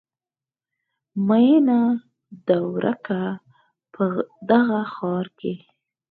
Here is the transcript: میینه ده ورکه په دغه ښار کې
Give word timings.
میینه 1.27 1.81
ده 2.45 2.57
ورکه 2.73 3.21
په 3.93 4.03
دغه 4.49 4.81
ښار 4.93 5.25
کې 5.39 5.53